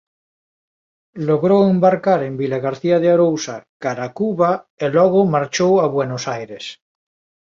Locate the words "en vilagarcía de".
2.27-3.09